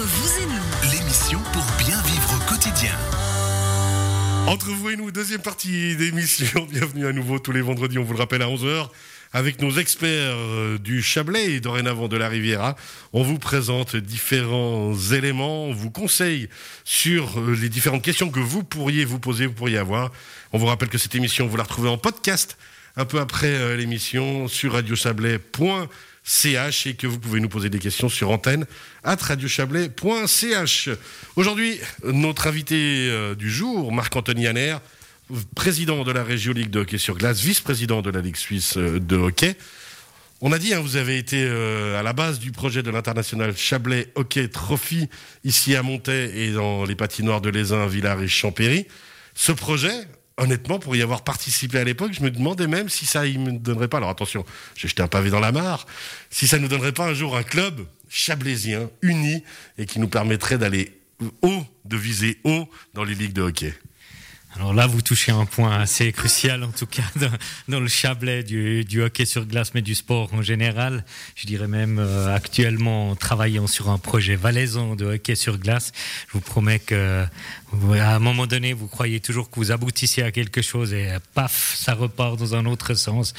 [0.00, 2.96] Entre vous et nous, l'émission pour bien vivre au quotidien.
[4.46, 6.66] Entre vous et nous, deuxième partie d'émission.
[6.70, 8.88] Bienvenue à nouveau tous les vendredis, on vous le rappelle, à 11h.
[9.34, 12.76] Avec nos experts euh, du Chablais et dorénavant de la Riviera,
[13.12, 16.48] on vous présente différents éléments, on vous conseille
[16.84, 20.12] sur euh, les différentes questions que vous pourriez vous poser, vous pourriez avoir.
[20.54, 22.56] On vous rappelle que cette émission, vous la retrouvez en podcast
[22.96, 24.76] un peu après euh, l'émission sur
[26.30, 28.66] radiochablais.ch et que vous pouvez nous poser des questions sur antenne
[29.04, 30.88] at radiochablais.ch.
[31.36, 34.76] Aujourd'hui, notre invité du jour, Marc-Anthony Hanner,
[35.54, 39.16] président de la Région Ligue de hockey sur glace, vice-président de la Ligue suisse de
[39.16, 39.56] hockey.
[40.42, 43.54] On a dit, hein, vous avez été euh, à la base du projet de l'international
[43.54, 45.10] Chablais Hockey Trophy
[45.44, 48.86] ici à Montaix et dans les patinoires de Lézin, Villars et Champéry.
[49.34, 49.92] Ce projet,
[50.40, 53.52] honnêtement, pour y avoir participé à l'époque, je me demandais même si ça ne me
[53.52, 54.44] donnerait pas, alors attention,
[54.74, 55.86] j'ai jeté un pavé dans la mare,
[56.30, 59.44] si ça nous donnerait pas un jour un club chablaisien uni
[59.78, 60.98] et qui nous permettrait d'aller
[61.42, 63.74] haut, de viser haut dans les ligues de hockey.
[64.56, 67.04] Alors là, vous touchez un point assez crucial, en tout cas,
[67.68, 71.04] dans, le chablais du, hockey sur glace, mais du sport en général.
[71.36, 75.92] Je dirais même euh, actuellement, travaillant sur un projet valaisan de hockey sur glace,
[76.28, 77.24] je vous promets que
[77.94, 81.76] à un moment donné, vous croyez toujours que vous aboutissez à quelque chose et paf,
[81.76, 83.32] ça repart dans un autre sens.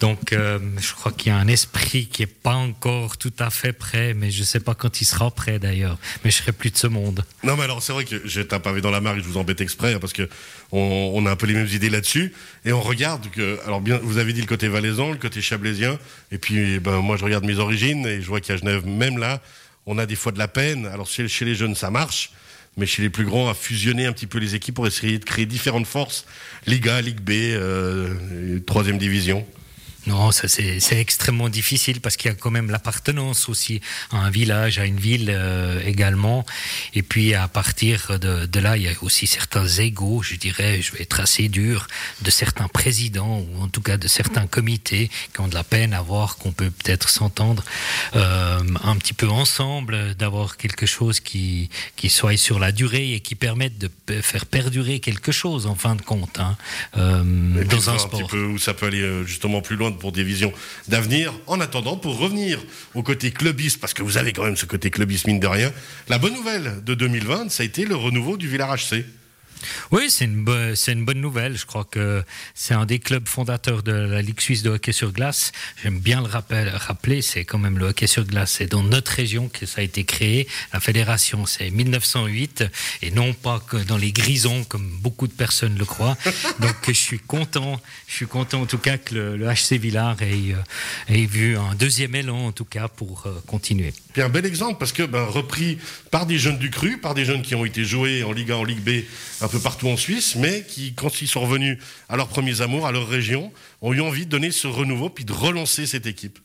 [0.00, 3.50] Donc, euh, je crois qu'il y a un esprit qui est pas encore tout à
[3.50, 5.98] fait prêt, mais je ne sais pas quand il sera prêt d'ailleurs.
[6.24, 7.24] Mais je serai plus de ce monde.
[7.42, 9.38] Non, mais alors c'est vrai que j'ai un pavé dans la mare et je vous
[9.38, 10.28] embête exprès hein, parce que
[10.72, 12.32] on, a un peu les mêmes idées là-dessus
[12.64, 15.98] et on regarde que, alors bien, vous avez dit le côté valaisan, le côté chablaisien,
[16.32, 19.40] et puis ben moi je regarde mes origines et je vois qu'à Genève, même là,
[19.86, 20.86] on a des fois de la peine.
[20.86, 22.32] Alors chez, chez les jeunes, ça marche
[22.76, 25.24] mais chez les plus grands, à fusionner un petit peu les équipes pour essayer de
[25.24, 26.26] créer différentes forces,
[26.66, 29.46] Liga, Ligue B, euh, troisième division.
[30.06, 33.80] Non, ça c'est extrêmement difficile parce qu'il y a quand même l'appartenance aussi
[34.10, 36.44] à un village, à une ville euh, également.
[36.94, 40.82] Et puis à partir de, de, là, il y a aussi certains égaux, je dirais,
[40.82, 41.86] je vais être assez dur,
[42.20, 45.94] de certains présidents ou en tout cas de certains comités qui ont de la peine
[45.94, 47.64] à voir qu'on peut peut-être s'entendre
[48.14, 53.20] euh, un petit peu ensemble, d'avoir quelque chose qui, qui soit sur la durée et
[53.20, 53.90] qui permette de
[54.20, 56.56] faire perdurer quelque chose en fin de compte hein,
[56.96, 58.20] euh, dans un sport.
[58.20, 60.52] Un petit peu où ça peut aller justement plus loin pour des visions
[60.88, 61.32] d'avenir.
[61.46, 62.60] En attendant, pour revenir
[62.94, 65.72] au côté clubiste, parce que vous avez quand même ce côté clubiste mine de rien,
[66.08, 69.04] la bonne nouvelle de 2020, ça a été le renouveau du Village HC.
[69.90, 70.44] Oui, c'est une,
[71.04, 71.56] bonne nouvelle.
[71.56, 72.22] Je crois que
[72.54, 75.52] c'est un des clubs fondateurs de la Ligue suisse de hockey sur glace.
[75.82, 78.56] J'aime bien le rappeler, c'est quand même le hockey sur glace.
[78.58, 80.48] C'est dans notre région que ça a été créé.
[80.72, 82.64] La fédération, c'est 1908
[83.02, 86.16] et non pas que dans les grisons comme beaucoup de personnes le croient.
[86.60, 90.52] Donc je suis content, je suis content en tout cas que le, HC Villard ait,
[90.52, 93.92] euh, ait, vu un deuxième élan en tout cas pour euh, continuer.
[94.14, 95.76] Puis un bel exemple parce que ben, repris
[96.12, 98.54] par des jeunes du cru, par des jeunes qui ont été joués en Ligue 1,
[98.54, 99.04] en Ligue B,
[99.42, 102.86] un peu partout en Suisse, mais qui, quand ils sont revenus à leurs premiers amours,
[102.86, 103.52] à leur région,
[103.82, 106.38] ont eu envie de donner ce renouveau puis de relancer cette équipe.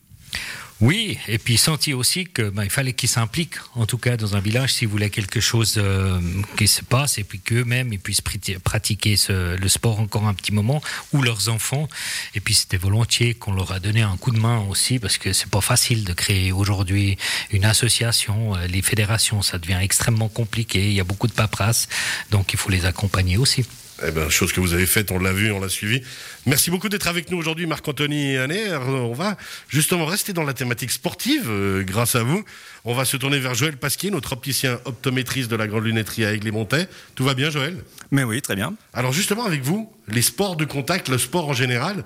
[0.80, 4.34] Oui, et puis senti aussi que ben, il fallait qu'ils s'impliquent, en tout cas dans
[4.34, 6.18] un village, s'ils voulaient quelque chose euh,
[6.56, 10.80] qui se passe, et puis qu'eux-mêmes ils puissent pratiquer le sport encore un petit moment,
[11.12, 11.86] ou leurs enfants.
[12.34, 15.34] Et puis c'était volontiers qu'on leur a donné un coup de main aussi, parce que
[15.34, 17.18] c'est pas facile de créer aujourd'hui
[17.50, 18.56] une association.
[18.56, 20.88] Euh, les fédérations, ça devient extrêmement compliqué.
[20.88, 21.88] Il y a beaucoup de paperasse,
[22.30, 23.66] donc il faut les accompagner aussi.
[24.06, 26.02] Eh ben, chose que vous avez faite, on l'a vu, on l'a suivi.
[26.46, 28.76] Merci beaucoup d'être avec nous aujourd'hui, Marc-Anthony Hanner.
[28.86, 29.36] On va
[29.68, 32.42] justement rester dans la thématique sportive, euh, grâce à vous.
[32.84, 36.32] On va se tourner vers Joël Pasquier, notre opticien optométriste de la Grande Lunetterie à
[36.32, 36.88] Aigle-et-Montais.
[37.14, 37.76] Tout va bien, Joël?
[38.10, 38.74] Mais oui, très bien.
[38.94, 42.04] Alors justement, avec vous, les sports de contact, le sport en général,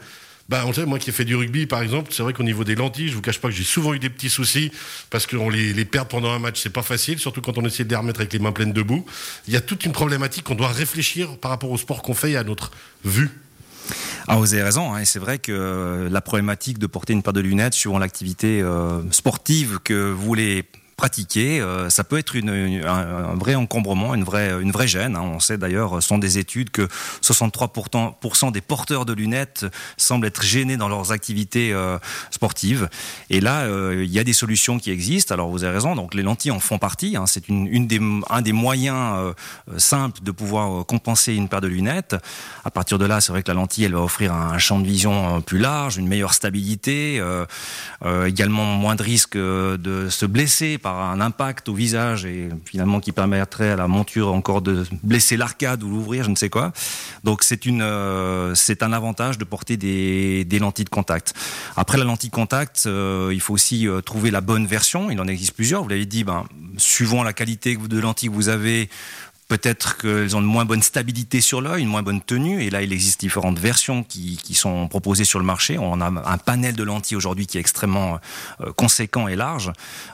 [0.48, 3.08] bah, moi qui ai fait du rugby, par exemple, c'est vrai qu'au niveau des lentilles,
[3.08, 4.70] je vous cache pas que j'ai souvent eu des petits soucis
[5.08, 7.90] parce qu'on les, perd pendant un match, c'est pas facile, surtout quand on essaie de
[7.90, 9.06] les remettre avec les mains pleines de boue.
[9.48, 12.32] Il y a toute une problématique qu'on doit réfléchir par rapport au sport qu'on fait
[12.32, 12.72] et à notre
[13.04, 13.30] vue.
[14.28, 17.34] Ah, vous avez raison, hein, et c'est vrai que la problématique de porter une paire
[17.34, 20.64] de lunettes suivant l'activité euh, sportive que vous voulez
[20.96, 25.16] pratiquer, euh, ça peut être un, vrai encombrement, une vraie, une vraie gêne.
[25.16, 25.22] Hein.
[25.22, 26.88] On sait d'ailleurs, ce sont des études, que
[27.22, 29.66] 63% des porteurs de lunettes
[29.96, 31.98] semblent être gênés dans leurs activités euh,
[32.30, 32.88] sportives.
[33.30, 35.34] Et là, euh, il y a des solutions qui existent.
[35.34, 37.16] Alors vous avez raison, donc les lentilles en font partie.
[37.16, 37.26] Hein.
[37.26, 39.34] C'est une, une des, un des moyens
[39.76, 42.16] simples de pouvoir compenser une paire de lunettes.
[42.64, 44.86] À partir de là, c'est vrai que la lentille, elle va offrir un champ de
[44.86, 47.22] vision plus large, une meilleure stabilité,
[48.26, 53.10] également moins de risque de se blesser par un impact au visage et finalement qui
[53.10, 56.74] permettrait à la monture encore de blesser l'arcade ou l'ouvrir, je ne sais quoi.
[57.24, 61.32] Donc c'est une, euh, c'est un avantage de porter des, des, lentilles de contact.
[61.74, 65.10] Après la lentille de contact, euh, il faut aussi euh, trouver la bonne version.
[65.10, 65.82] Il en existe plusieurs.
[65.82, 66.44] Vous l'avez dit, ben
[66.76, 68.90] suivant la qualité de lentilles que vous avez,
[69.46, 72.62] Peut-être qu'elles ont une moins bonne stabilité sur l'œil, une moins bonne tenue.
[72.62, 75.78] Et là, il existe différentes versions qui, sont proposées sur le marché.
[75.78, 78.20] On a un panel de lentilles aujourd'hui qui est extrêmement
[78.62, 79.70] euh, conséquent et large,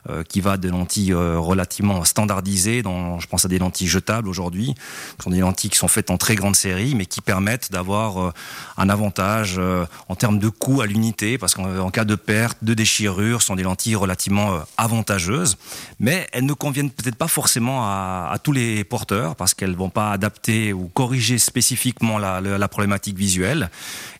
[0.09, 4.29] euh, qui va de lentilles euh, relativement standardisées, dont je pense à des lentilles jetables
[4.29, 4.75] aujourd'hui,
[5.19, 8.33] qui sont des lentilles qui sont faites en très grande série, mais qui permettent d'avoir
[8.77, 9.61] un avantage
[10.09, 13.57] en termes de coût à l'unité, parce qu'en cas de perte, de déchirure, ce sont
[13.57, 15.57] des lentilles relativement avantageuses.
[16.01, 20.11] Mais elles ne conviennent peut-être pas forcément à tous les porteurs parce qu'elles vont pas
[20.13, 23.71] adapter ou corriger spécifiquement la, la, problématique visuelle.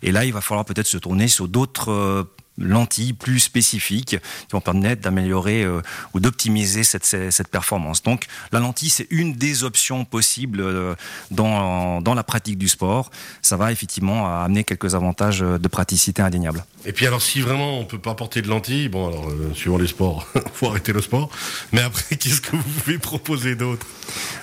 [0.03, 2.25] Et là, il va falloir peut-être se tourner sur d'autres euh,
[2.59, 5.81] lentilles plus spécifiques qui vont permettre d'améliorer euh,
[6.15, 8.03] ou d'optimiser cette, cette, performance.
[8.03, 10.95] Donc la lentille, c'est une des options possibles euh,
[11.31, 13.11] dans, dans la pratique du sport.
[13.43, 16.65] Ça va effectivement amener quelques avantages de praticité indéniables.
[16.87, 19.77] Et puis alors si vraiment on peut pas porter de lentilles, bon alors euh, suivant
[19.77, 21.31] les sports, faut arrêter le sport.
[21.73, 23.87] Mais après, qu'est-ce que vous pouvez proposer d'autre?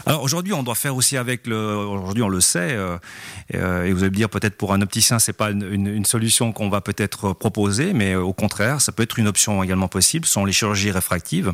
[0.05, 1.57] Alors aujourd'hui, on doit faire aussi avec le.
[1.57, 2.71] Aujourd'hui, on le sait.
[2.71, 2.97] Euh,
[3.55, 6.51] euh, et vous allez me dire peut-être pour un opticien, c'est pas une, une solution
[6.51, 10.25] qu'on va peut-être proposer, mais au contraire, ça peut être une option également possible.
[10.25, 11.53] Sont les chirurgies réfractives.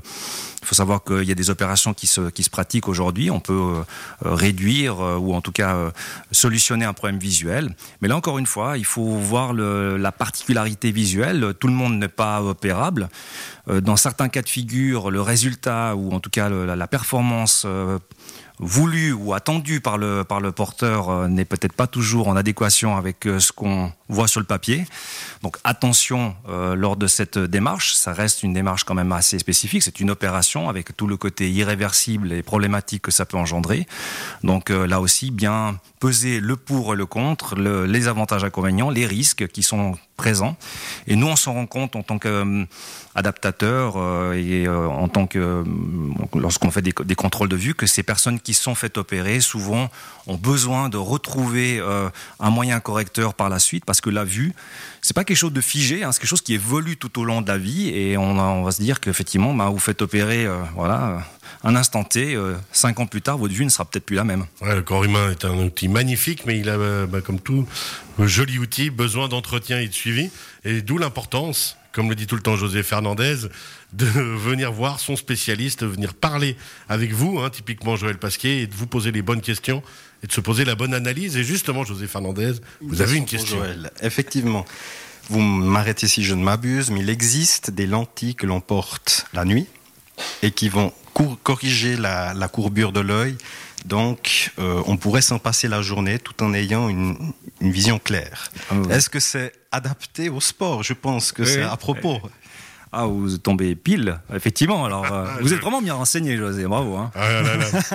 [0.61, 3.29] Il faut savoir qu'il y a des opérations qui se, qui se pratiquent aujourd'hui.
[3.31, 3.83] On peut euh,
[4.21, 5.91] réduire euh, ou en tout cas euh,
[6.31, 7.75] solutionner un problème visuel.
[8.01, 11.53] Mais là encore une fois, il faut voir la particularité visuelle.
[11.59, 13.09] Tout le monde n'est pas opérable.
[13.67, 17.65] Dans certains cas de figure, le résultat ou en tout cas la performance
[18.59, 22.95] voulu ou attendu par le, par le porteur euh, n'est peut-être pas toujours en adéquation
[22.95, 24.85] avec euh, ce qu'on voit sur le papier.
[25.41, 29.83] Donc attention euh, lors de cette démarche, ça reste une démarche quand même assez spécifique,
[29.83, 33.88] c'est une opération avec tout le côté irréversible et problématique que ça peut engendrer.
[34.44, 39.05] Donc là aussi, bien peser le pour et le contre, le, les avantages, inconvénients, les
[39.05, 40.56] risques qui sont présents.
[41.07, 45.39] Et nous, on s'en rend compte en tant qu'adaptateur euh, et euh, en tant que
[45.39, 45.63] euh,
[46.36, 49.89] lorsqu'on fait des, contrôles de vue, que ces personnes qui sont faites opérer souvent
[50.27, 51.81] ont besoin de retrouver
[52.39, 54.54] un moyen correcteur par la suite, parce que la vue,
[55.01, 57.42] c'est pas quelque chose de figé, hein, c'est quelque chose qui évolue tout au long
[57.42, 61.24] de la vie, et on, on va se dire qu'effectivement, bah, vous faites opérer, voilà
[61.63, 64.23] un instant T, euh, cinq ans plus tard, votre vue ne sera peut-être plus la
[64.23, 64.45] même.
[64.61, 67.67] Ouais, le corps humain est un outil magnifique, mais il a, bah, comme tout
[68.19, 70.29] joli outil, besoin d'entretien et de suivi.
[70.65, 73.47] Et d'où l'importance, comme le dit tout le temps José Fernandez,
[73.94, 76.55] de venir voir son spécialiste, venir parler
[76.89, 79.83] avec vous, hein, typiquement Joël Pasquier, et de vous poser les bonnes questions
[80.23, 81.38] et de se poser la bonne analyse.
[81.38, 83.57] Et justement, José Fernandez, vous avez une question.
[83.57, 83.91] Joël.
[84.01, 84.65] Effectivement.
[85.29, 89.45] Vous m'arrêtez si je ne m'abuse, mais il existe des lentilles que l'on porte la
[89.45, 89.67] nuit
[90.41, 90.91] et qui vont
[91.44, 93.38] corriger la, la courbure de l'œil.
[93.86, 97.18] Donc, euh, on pourrait s'en passer la journée tout en ayant une,
[97.60, 98.51] une vision claire.
[98.69, 98.92] Ah oui.
[98.94, 100.83] Est-ce que c'est adapté au sport?
[100.83, 102.21] Je pense que Oui, c'est à propos.
[102.95, 104.85] Ah, vous tombez pile, effectivement.
[104.85, 106.65] Alors, euh, Ah, vous je- êtes vraiment bien renseigné, José.
[106.65, 106.95] Bravo.
[106.95, 107.11] Hein.
[107.15, 107.41] Ah.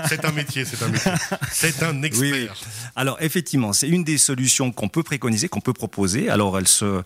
[0.08, 1.12] C'est un métier, c'est un métier.
[1.52, 2.18] C'est un expert.
[2.32, 2.48] Oui, oui.
[2.96, 6.28] Alors effectivement, c'est une des solutions qu'on peut préconiser, qu'on peut proposer.
[6.30, 7.00] Alors elle se,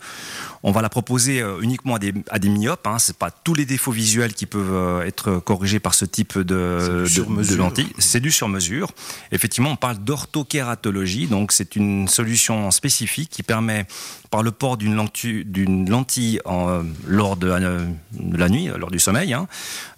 [0.63, 2.87] on va la proposer euh, uniquement à des, à des myopes.
[2.87, 2.97] Hein.
[2.97, 7.05] C'est pas tous les défauts visuels qui peuvent euh, être corrigés par ce type de,
[7.05, 7.93] de- de lentilles.
[7.99, 8.89] C'est du sur mesure.
[9.31, 13.85] Effectivement, on parle d'orthokératologie, donc c'est une solution spécifique qui permet
[14.31, 15.45] par le port d'une lentille,
[15.87, 17.51] lentille en, lors de
[17.83, 19.47] la, de la nuit, euh, lors du sommeil, hein,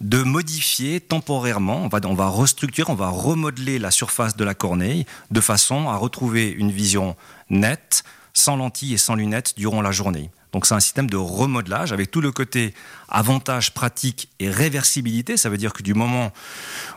[0.01, 4.53] de modifier temporairement, on va, on va restructurer, on va remodeler la surface de la
[4.53, 7.15] corneille de façon à retrouver une vision
[7.49, 10.29] nette, sans lentilles et sans lunettes durant la journée.
[10.55, 12.73] Donc c'est un système de remodelage avec tout le côté
[13.09, 15.35] avantage pratique et réversibilité.
[15.35, 16.31] Ça veut dire que du moment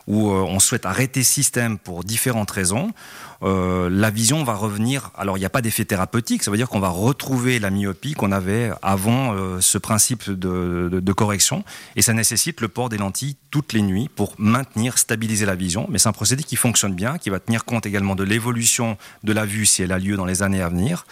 [0.06, 2.92] où euh, on souhaite arrêter ce système pour différentes raisons,
[3.42, 5.10] euh, la vision va revenir.
[5.16, 8.12] Alors il n'y a pas d'effet thérapeutique, ça veut dire qu'on va retrouver la myopie
[8.12, 11.64] qu'on avait avant euh, ce principe de, correction.
[11.96, 15.88] Et ça nécessite le port des lentilles toutes les nuits pour maintenir, stabiliser la vision.
[15.90, 19.32] Mais c'est un procédé qui fonctionne bien, qui va tenir compte également de l'évolution de
[19.32, 21.06] la vue si elle a lieu dans les années à venir.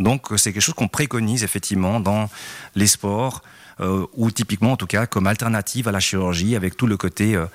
[0.00, 2.30] Donc c'est quelque chose qu'on préconise effectivement dans
[2.74, 3.42] les sports
[3.80, 7.34] euh, ou typiquement en tout cas comme alternative à la chirurgie avec tout le côté
[7.34, 7.46] euh,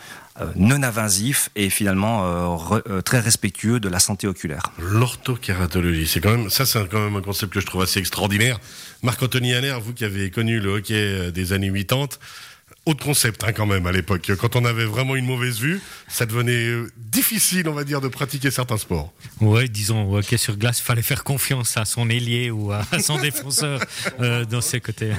[0.41, 2.57] euh, non invasif et finalement
[3.05, 4.63] très respectueux de la santé oculaire.
[4.79, 8.59] L'orthokératologie, c'est quand même ça, c'est quand même un concept que je trouve assez extraordinaire.
[9.03, 12.19] Marc-Anthony Haller, vous qui avez connu le hockey des années 80,
[12.87, 14.31] autre concept hein, quand même à l'époque.
[14.39, 18.07] Quand on avait vraiment une mauvaise vue, ça devenait euh, difficile, on va dire, de
[18.07, 19.13] pratiquer certains sports.
[19.41, 23.81] Ouais, disons, au sur glace, fallait faire confiance à son ailier ou à son défenseur
[24.19, 25.11] euh, dans ses côtés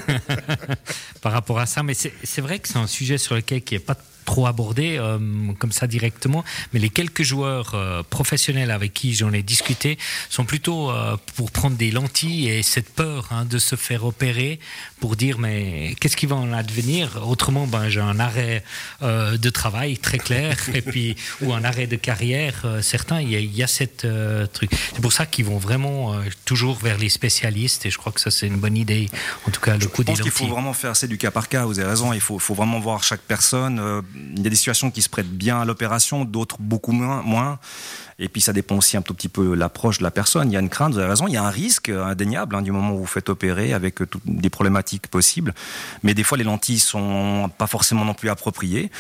[1.21, 1.83] par rapport à ça.
[1.83, 3.97] Mais c'est vrai que c'est un sujet sur lequel qui est pas
[4.29, 5.19] trop abordé euh,
[5.59, 9.97] comme ça directement, mais les quelques joueurs euh, professionnels avec qui j'en ai discuté
[10.29, 14.61] sont plutôt euh, pour prendre des lentilles et cette peur hein, de se faire opérer
[15.01, 17.27] pour dire mais qu'est-ce qui va en advenir?
[17.27, 18.63] Autrement, ben, j'ai un arrêt
[19.01, 22.55] euh, de travail très clair et puis ou un arrêt de carrière.
[22.65, 24.71] euh, certains, il y y a cette euh, truc.
[24.95, 28.21] C'est pour ça qu'ils vont vraiment euh, toujours vers les spécialistes et je crois que
[28.21, 29.09] ça c'est une bonne idée.
[29.47, 30.55] En tout cas, le coup Je des pense qu'il faut lentilles.
[30.57, 31.65] vraiment faire c'est du cas par cas.
[31.65, 32.13] Vous avez raison.
[32.13, 33.77] Il faut, faut vraiment voir chaque personne.
[34.37, 37.59] Il y a des situations qui se prêtent bien à l'opération, d'autres beaucoup moins.
[38.21, 40.51] Et puis ça dépend aussi un tout petit peu l'approche de la personne.
[40.51, 41.29] Il y a une crainte, vous avez raison.
[41.29, 44.07] Il y a un risque indéniable hein, du moment où vous faites opérer avec euh,
[44.07, 45.55] toutes des problématiques possibles.
[46.03, 48.91] Mais des fois, les lentilles sont pas forcément non plus appropriées.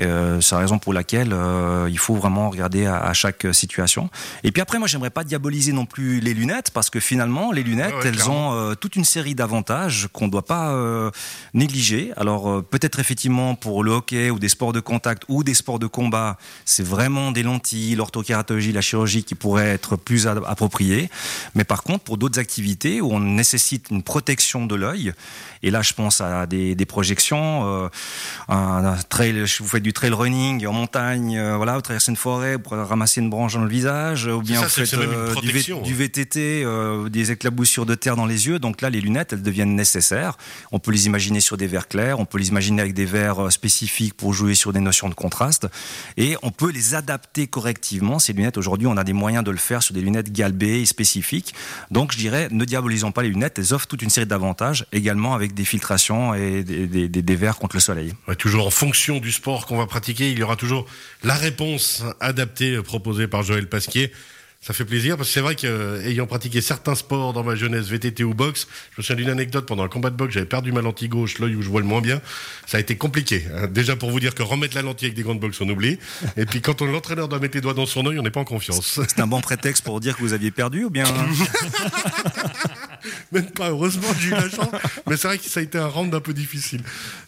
[0.00, 4.10] Euh, c'est la raison pour laquelle euh, il faut vraiment regarder à, à chaque situation.
[4.44, 7.62] Et puis après, moi, j'aimerais pas diaboliser non plus les lunettes parce que finalement, les
[7.62, 8.50] lunettes, ouais, elles clairement.
[8.50, 10.76] ont euh, toute une série d'avantages qu'on ne doit pas
[11.54, 12.12] négliger.
[12.16, 15.86] Alors peut-être effectivement pour le hockey ou des sports de contact ou des sports de
[15.86, 21.10] combat, c'est vraiment des lentilles, l'orthokératologie, la chirurgie qui pourraient être plus appropriées.
[21.54, 25.12] Mais par contre, pour d'autres activités où on nécessite une protection de l'œil,
[25.62, 27.90] et là je pense à des, des projections,
[28.48, 32.16] un, un trail, vous faites du trail running en montagne, euh, voilà, vous traversez une
[32.16, 35.06] forêt pour ramasser une branche dans le visage, ou bien ça, vous faites euh, du,
[35.06, 35.94] V- protection, du.
[35.94, 38.58] VTT, euh, des éclaboussures de terre dans les yeux.
[38.58, 40.38] Donc là, les lunettes, elles deviennent nécessaires.
[40.72, 43.46] On peut les imaginer sur des verres clairs, on peut les imaginer avec des verres
[43.46, 45.68] euh, spécifiques pour jouer sur des notions de contraste.
[46.16, 48.18] Et on peut les adapter correctivement.
[48.18, 50.86] Ces lunettes, aujourd'hui, on a des moyens de le faire sur des lunettes galbées et
[50.86, 51.54] spécifiques.
[51.92, 53.60] Donc je dirais, ne diabolisons pas les lunettes.
[53.60, 57.36] Elles offrent toute une série d'avantages, également avec des filtrations et des, des- des- des
[57.36, 58.14] verres contre le soleil.
[58.26, 60.86] Ouais, toujours en fonction du sport qu'on va pratiquer, il y aura toujours
[61.22, 64.12] la réponse adaptée euh, proposée par Joël Pasquier.
[64.66, 68.24] Ça fait plaisir parce que c'est vrai qu'ayant pratiqué certains sports dans ma jeunesse, VTT
[68.24, 70.80] ou boxe, je me souviens d'une anecdote pendant un combat de boxe, j'avais perdu ma
[70.82, 72.20] lentille gauche, l'œil où je vois le moins bien.
[72.66, 73.44] Ça a été compliqué.
[73.54, 73.68] hein.
[73.68, 76.00] Déjà pour vous dire que remettre la lentille avec des gants de boxe, on oublie.
[76.36, 78.40] Et puis quand on- l'entraîneur doit mettre les doigts dans son œil, on n'est pas
[78.40, 78.98] en confiance.
[79.08, 81.04] C'est un bon prétexte pour dire que vous aviez perdu ou bien
[83.32, 84.68] Même pas, heureusement, j'ai eu la chance.
[85.06, 86.80] Mais c'est vrai que ça a été un round un peu difficile.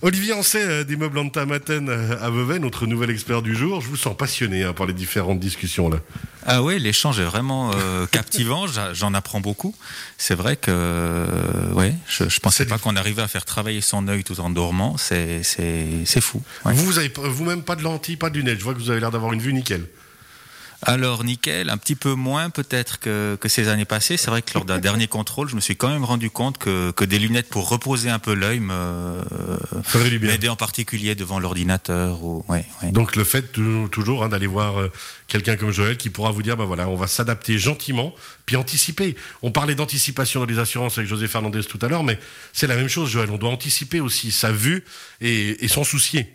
[0.02, 3.80] Olivier Ancet, euh, des meubles en Tamaten euh, à Vevey, notre nouvel expert du jour.
[3.80, 5.98] Je vous sens passionné hein, par les différentes discussions là.
[6.46, 8.66] Ah oui, l'échange est vraiment euh, captivant.
[8.92, 9.74] J'en apprends beaucoup.
[10.16, 14.08] C'est vrai que, euh, ouais, je, je pensais pas qu'on arrivait à faire travailler son
[14.08, 14.96] œil tout en dormant.
[14.96, 16.42] C'est, c'est, c'est fou.
[16.64, 16.72] ouais.
[16.74, 18.58] Vous, vous avez vous-même pas de lentilles, pas de lunettes.
[18.58, 19.86] Je vois que vous avez l'air d'avoir une vue nickel.
[20.82, 24.16] Alors nickel, un petit peu moins peut-être que, que ces années passées.
[24.16, 26.92] C'est vrai que lors d'un dernier contrôle, je me suis quand même rendu compte que,
[26.92, 28.60] que des lunettes pour reposer un peu l'œil
[30.20, 32.22] m'aidaient en particulier devant l'ordinateur.
[32.22, 32.92] Ou, ouais, ouais.
[32.92, 34.92] Donc le fait tou- toujours hein, d'aller voir euh,
[35.26, 38.14] quelqu'un comme Joël qui pourra vous dire, bah voilà, on va s'adapter gentiment,
[38.46, 39.16] puis anticiper.
[39.42, 42.18] On parlait d'anticipation dans les assurances avec José Fernandez tout à l'heure, mais
[42.52, 43.30] c'est la même chose, Joël.
[43.30, 44.84] On doit anticiper aussi sa vue
[45.20, 46.34] et, et s'en soucier.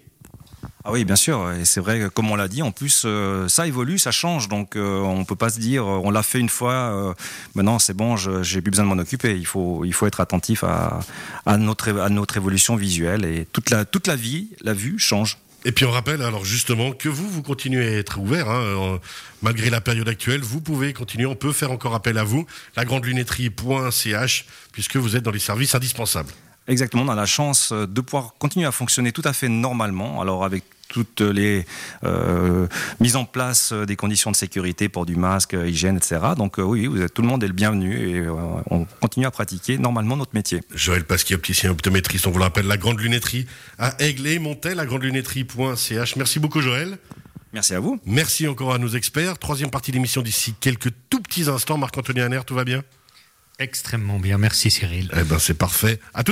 [0.86, 1.50] Ah oui, bien sûr.
[1.54, 4.50] Et c'est vrai comme on l'a dit, en plus, euh, ça évolue, ça change.
[4.50, 7.14] Donc, euh, on peut pas se dire, euh, on l'a fait une fois, euh,
[7.56, 9.38] maintenant c'est bon, je- j'ai plus besoin de m'en occuper.
[9.38, 11.00] Il faut, il faut être attentif à,
[11.46, 13.24] à, notre, à notre évolution visuelle.
[13.24, 15.38] Et toute la, toute la vie, la vue change.
[15.66, 18.98] Et puis on rappelle alors justement que vous, vous continuez à être ouvert, hein, euh,
[19.42, 22.84] malgré la période actuelle, vous pouvez continuer, on peut faire encore appel à vous, la
[22.84, 26.32] grande lunetterie.ch, puisque vous êtes dans les services indispensables.
[26.68, 30.22] Exactement, on a la chance euh, de pouvoir continuer à fonctionner tout à fait normalement.
[30.22, 31.66] Alors, avec toutes les
[32.04, 32.68] euh,
[33.00, 36.20] mises en place des conditions de sécurité pour du masque, hygiène, etc.
[36.38, 38.32] Donc, euh, oui, vous êtes, tout le monde est le bienvenu et euh,
[38.70, 40.62] on continue à pratiquer normalement notre métier.
[40.74, 43.48] Joël Pasquier, opticien optométriste, on vous le rappelle, la grande lunetterie
[43.80, 46.16] à Aigle et Montel, la grande lunetterie.ch.
[46.16, 47.00] Merci beaucoup Joël.
[47.54, 48.00] Merci à vous.
[48.06, 49.40] Merci encore à nos experts.
[49.40, 51.78] Troisième partie de l'émission d'ici quelques tout petits instants.
[51.78, 52.84] Marc-Anthony Hanner, tout va bien?
[53.60, 55.12] Extrêmement bien, merci Cyril.
[55.16, 56.00] Eh ben c'est parfait.
[56.14, 56.32] À tout